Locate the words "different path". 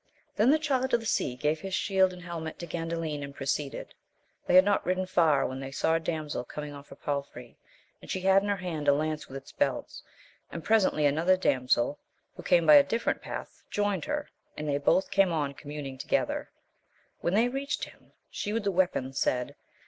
12.83-13.61